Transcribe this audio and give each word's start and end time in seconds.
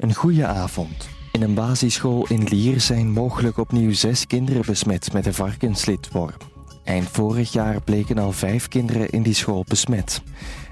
Een 0.00 0.14
goede 0.14 0.46
avond. 0.46 1.08
In 1.32 1.42
een 1.42 1.54
basisschool 1.54 2.26
in 2.28 2.42
Lier 2.42 2.80
zijn 2.80 3.12
mogelijk 3.12 3.58
opnieuw 3.58 3.92
zes 3.92 4.26
kinderen 4.26 4.62
besmet 4.66 5.12
met 5.12 5.24
de 5.24 5.32
varkenslitworm. 5.32 6.36
Eind 6.84 7.08
vorig 7.08 7.52
jaar 7.52 7.80
bleken 7.80 8.18
al 8.18 8.32
vijf 8.32 8.68
kinderen 8.68 9.10
in 9.10 9.22
die 9.22 9.34
school 9.34 9.64
besmet. 9.68 10.22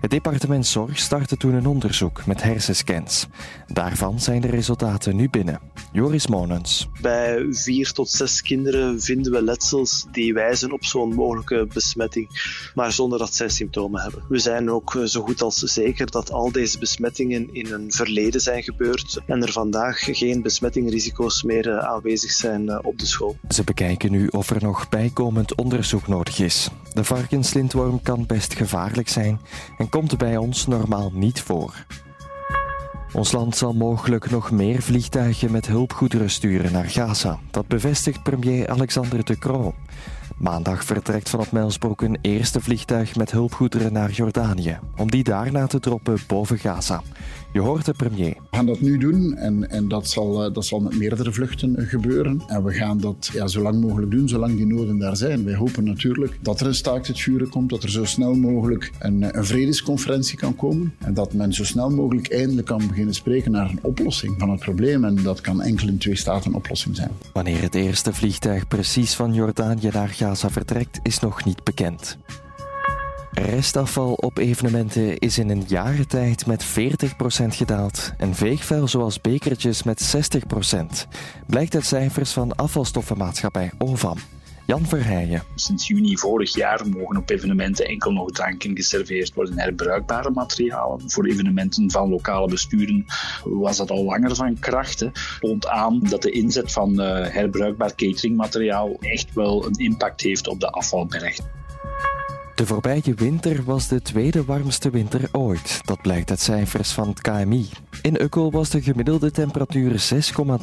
Het 0.00 0.10
departement 0.10 0.66
Zorg 0.66 0.98
startte 0.98 1.36
toen 1.36 1.54
een 1.54 1.66
onderzoek 1.66 2.26
met 2.26 2.42
hersenscans. 2.42 3.26
Daarvan 3.66 4.20
zijn 4.20 4.40
de 4.40 4.48
resultaten 4.48 5.16
nu 5.16 5.30
binnen. 5.30 5.60
Joris 5.92 6.26
Monens. 6.26 6.88
Bij 7.00 7.46
vier 7.50 7.92
tot 7.92 8.10
zes 8.10 8.42
kinderen 8.42 9.00
vinden 9.00 9.32
we 9.32 9.42
letsels 9.42 10.06
die 10.12 10.34
wijzen 10.34 10.72
op 10.72 10.84
zo'n 10.84 11.14
mogelijke 11.14 11.66
besmetting, 11.72 12.28
maar 12.74 12.92
zonder 12.92 13.18
dat 13.18 13.34
zij 13.34 13.48
symptomen 13.48 14.02
hebben. 14.02 14.24
We 14.28 14.38
zijn 14.38 14.70
ook 14.70 14.94
eh, 14.94 15.02
zo 15.02 15.22
goed 15.22 15.42
als 15.42 15.58
zeker 15.58 16.10
dat 16.10 16.32
al 16.32 16.52
deze 16.52 16.78
besmettingen 16.78 17.54
in 17.54 17.72
een 17.72 17.92
verleden 17.92 18.40
zijn 18.40 18.62
gebeurd 18.62 19.20
en 19.26 19.42
er 19.42 19.52
vandaag 19.52 19.98
geen 19.98 20.42
besmettingrisico's 20.42 21.42
meer 21.42 21.68
eh, 21.68 21.78
aanwezig 21.78 22.30
zijn 22.30 22.68
eh, 22.68 22.78
op 22.82 22.98
de 22.98 23.06
school. 23.06 23.36
Ze 23.48 23.64
bekijken 23.64 24.10
nu 24.10 24.26
of 24.26 24.50
er 24.50 24.62
nog 24.62 24.88
bijkomend 24.88 25.54
onderzoek 25.54 26.06
nodig 26.06 26.38
is. 26.38 26.68
De 26.92 27.04
varkenslintworm 27.04 28.02
kan 28.02 28.26
best 28.26 28.54
gevaarlijk 28.54 29.08
zijn 29.08 29.40
en 29.78 29.88
komt 29.96 30.18
bij 30.18 30.36
ons 30.36 30.66
normaal 30.66 31.10
niet 31.14 31.40
voor. 31.40 31.86
Ons 33.12 33.32
land 33.32 33.56
zal 33.56 33.72
mogelijk 33.72 34.30
nog 34.30 34.50
meer 34.50 34.82
vliegtuigen 34.82 35.52
met 35.52 35.66
hulpgoederen 35.66 36.30
sturen 36.30 36.72
naar 36.72 36.90
Gaza. 36.90 37.38
Dat 37.50 37.66
bevestigt 37.66 38.22
premier 38.22 38.68
Alexander 38.68 39.24
de 39.24 39.38
Croo. 39.38 39.74
Maandag 40.36 40.84
vertrekt 40.84 41.30
vanaf 41.30 41.52
Mijlsbroek 41.52 42.02
een 42.02 42.18
eerste 42.20 42.60
vliegtuig 42.60 43.16
met 43.16 43.30
hulpgoederen 43.30 43.92
naar 43.92 44.10
Jordanië, 44.10 44.78
om 44.96 45.10
die 45.10 45.24
daarna 45.24 45.66
te 45.66 45.80
droppen 45.80 46.18
boven 46.26 46.58
Gaza. 46.58 47.02
Je 47.56 47.62
hoort 47.62 47.84
de 47.84 47.92
premier. 47.92 48.34
We 48.50 48.56
gaan 48.56 48.66
dat 48.66 48.80
nu 48.80 48.98
doen 48.98 49.36
en, 49.36 49.70
en 49.70 49.88
dat, 49.88 50.08
zal, 50.08 50.44
eh, 50.44 50.54
dat 50.54 50.64
zal 50.64 50.80
met 50.80 50.98
meerdere 50.98 51.32
vluchten 51.32 51.86
gebeuren. 51.86 52.42
En 52.46 52.64
we 52.64 52.72
gaan 52.72 52.98
dat 52.98 53.30
ja, 53.32 53.46
zo 53.46 53.62
lang 53.62 53.80
mogelijk 53.80 54.10
doen, 54.10 54.28
zolang 54.28 54.56
die 54.56 54.66
noden 54.66 54.98
daar 54.98 55.16
zijn. 55.16 55.44
Wij 55.44 55.54
hopen 55.54 55.84
natuurlijk 55.84 56.38
dat 56.42 56.60
er 56.60 56.66
een 56.66 56.74
staakt 56.74 57.06
het 57.06 57.20
vuren 57.20 57.48
komt, 57.48 57.70
dat 57.70 57.82
er 57.82 57.90
zo 57.90 58.04
snel 58.04 58.34
mogelijk 58.34 58.92
een, 58.98 59.36
een 59.38 59.44
vredesconferentie 59.44 60.38
kan 60.38 60.56
komen. 60.56 60.94
En 60.98 61.14
dat 61.14 61.32
men 61.32 61.52
zo 61.52 61.64
snel 61.64 61.90
mogelijk 61.90 62.32
eindelijk 62.32 62.66
kan 62.66 62.86
beginnen 62.88 63.14
spreken 63.14 63.50
naar 63.50 63.70
een 63.70 63.78
oplossing 63.82 64.34
van 64.38 64.50
het 64.50 64.60
probleem. 64.60 65.04
En 65.04 65.22
dat 65.22 65.40
kan 65.40 65.62
enkel 65.62 65.88
in 65.88 65.98
twee 65.98 66.16
staten 66.16 66.50
een 66.50 66.56
oplossing 66.56 66.96
zijn. 66.96 67.10
Wanneer 67.32 67.62
het 67.62 67.74
eerste 67.74 68.12
vliegtuig 68.12 68.68
precies 68.68 69.14
van 69.14 69.34
Jordanië 69.34 69.88
naar 69.92 70.08
Gaza 70.08 70.50
vertrekt, 70.50 71.00
is 71.02 71.18
nog 71.18 71.44
niet 71.44 71.64
bekend. 71.64 72.18
Restafval 73.42 74.12
op 74.12 74.38
evenementen 74.38 75.18
is 75.18 75.38
in 75.38 75.50
een 75.50 75.64
jaren 75.66 76.08
tijd 76.08 76.46
met 76.46 76.64
40% 76.64 76.68
gedaald 77.48 78.12
en 78.18 78.34
veegvuil 78.34 78.88
zoals 78.88 79.20
bekertjes 79.20 79.82
met 79.82 80.16
60%. 80.16 81.08
Blijkt 81.46 81.74
uit 81.74 81.84
cijfers 81.86 82.32
van 82.32 82.56
afvalstoffenmaatschappij 82.56 83.70
OVAM. 83.78 84.18
Jan 84.66 84.86
Verheijen. 84.86 85.42
Sinds 85.54 85.86
juni 85.86 86.16
vorig 86.16 86.54
jaar 86.54 86.88
mogen 86.88 87.16
op 87.16 87.30
evenementen 87.30 87.86
enkel 87.86 88.12
nog 88.12 88.30
dranken 88.30 88.76
geserveerd 88.76 89.34
worden, 89.34 89.58
herbruikbare 89.58 90.30
materialen. 90.30 91.10
Voor 91.10 91.26
evenementen 91.26 91.90
van 91.90 92.08
lokale 92.08 92.48
besturen 92.48 93.04
was 93.44 93.76
dat 93.76 93.90
al 93.90 94.04
langer 94.04 94.34
van 94.34 94.58
kracht. 94.58 95.06
Toont 95.40 95.66
aan 95.66 96.00
dat 96.00 96.22
de 96.22 96.30
inzet 96.30 96.72
van 96.72 97.00
uh, 97.00 97.26
herbruikbaar 97.28 97.94
cateringmateriaal 97.94 98.96
echt 99.00 99.34
wel 99.34 99.66
een 99.66 99.78
impact 99.78 100.20
heeft 100.20 100.48
op 100.48 100.60
de 100.60 100.70
afvalberg. 100.70 101.38
De 102.56 102.66
voorbije 102.66 103.14
winter 103.14 103.64
was 103.64 103.88
de 103.88 104.02
tweede 104.02 104.44
warmste 104.44 104.90
winter 104.90 105.28
ooit. 105.32 105.80
Dat 105.84 106.02
blijkt 106.02 106.30
uit 106.30 106.40
cijfers 106.40 106.92
van 106.92 107.08
het 107.08 107.20
KMI. 107.20 107.68
In 108.02 108.20
Ukkel 108.20 108.50
was 108.50 108.70
de 108.70 108.82
gemiddelde 108.82 109.30
temperatuur 109.30 110.10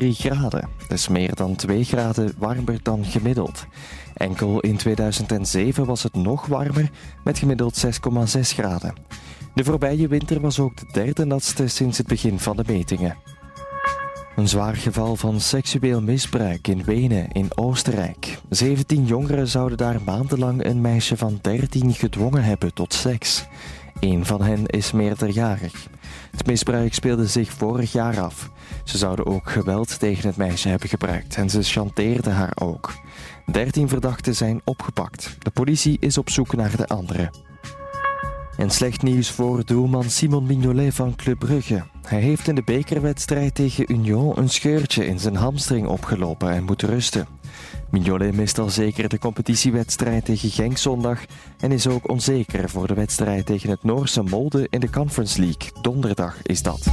6,3 0.00 0.06
graden. 0.08 0.68
Dus 0.88 1.08
meer 1.08 1.34
dan 1.34 1.56
2 1.56 1.84
graden 1.84 2.34
warmer 2.38 2.78
dan 2.82 3.04
gemiddeld. 3.04 3.66
Enkel 4.14 4.60
in 4.60 4.76
2007 4.76 5.84
was 5.84 6.02
het 6.02 6.14
nog 6.14 6.46
warmer, 6.46 6.90
met 7.24 7.38
gemiddeld 7.38 7.84
6,6 7.86 7.90
graden. 8.40 8.94
De 9.54 9.64
voorbije 9.64 10.08
winter 10.08 10.40
was 10.40 10.60
ook 10.60 10.76
de 10.76 10.86
derde 10.92 11.24
natste 11.24 11.66
sinds 11.66 11.98
het 11.98 12.06
begin 12.06 12.38
van 12.38 12.56
de 12.56 12.64
metingen. 12.66 13.16
Een 14.36 14.48
zwaar 14.48 14.76
geval 14.76 15.16
van 15.16 15.40
seksueel 15.40 16.02
misbruik 16.02 16.68
in 16.68 16.84
Wenen 16.84 17.32
in 17.32 17.56
Oostenrijk. 17.56 18.38
17 18.48 19.04
jongeren 19.04 19.48
zouden 19.48 19.78
daar 19.78 20.02
maandenlang 20.04 20.64
een 20.64 20.80
meisje 20.80 21.16
van 21.16 21.38
13 21.40 21.92
gedwongen 21.92 22.42
hebben 22.42 22.74
tot 22.74 22.94
seks. 22.94 23.46
Een 24.00 24.24
van 24.24 24.42
hen 24.42 24.66
is 24.66 24.92
meerderjarig. 24.92 25.88
Het 26.30 26.46
misbruik 26.46 26.94
speelde 26.94 27.26
zich 27.26 27.52
vorig 27.52 27.92
jaar 27.92 28.20
af. 28.20 28.50
Ze 28.84 28.98
zouden 28.98 29.26
ook 29.26 29.50
geweld 29.50 29.98
tegen 29.98 30.26
het 30.26 30.36
meisje 30.36 30.68
hebben 30.68 30.88
gebruikt 30.88 31.36
en 31.36 31.50
ze 31.50 31.62
chanteerden 31.62 32.32
haar 32.32 32.52
ook. 32.54 32.94
13 33.52 33.88
verdachten 33.88 34.34
zijn 34.34 34.60
opgepakt. 34.64 35.36
De 35.38 35.50
politie 35.50 35.96
is 36.00 36.18
op 36.18 36.30
zoek 36.30 36.56
naar 36.56 36.76
de 36.76 36.86
anderen. 36.86 37.30
En 38.66 38.72
slecht 38.72 39.02
nieuws 39.02 39.30
voor 39.30 39.64
doelman 39.64 40.10
Simon 40.10 40.46
Mignolet 40.46 40.94
van 40.94 41.16
Club 41.16 41.38
Brugge. 41.38 41.82
Hij 42.06 42.20
heeft 42.20 42.48
in 42.48 42.54
de 42.54 42.62
bekerwedstrijd 42.62 43.54
tegen 43.54 43.92
Union 43.92 44.38
een 44.38 44.48
scheurtje 44.48 45.06
in 45.06 45.18
zijn 45.18 45.36
hamstring 45.36 45.86
opgelopen 45.86 46.50
en 46.50 46.64
moet 46.64 46.82
rusten. 46.82 47.26
Mignolet 47.90 48.34
mist 48.34 48.58
al 48.58 48.68
zeker 48.68 49.08
de 49.08 49.18
competitiewedstrijd 49.18 50.24
tegen 50.24 50.50
Genk 50.50 50.78
zondag 50.78 51.20
en 51.58 51.72
is 51.72 51.86
ook 51.86 52.10
onzeker 52.10 52.68
voor 52.68 52.86
de 52.86 52.94
wedstrijd 52.94 53.46
tegen 53.46 53.70
het 53.70 53.82
Noorse 53.82 54.22
Molde 54.22 54.66
in 54.70 54.80
de 54.80 54.90
Conference 54.90 55.40
League. 55.40 55.70
Donderdag 55.82 56.36
is 56.42 56.62
dat. 56.62 56.86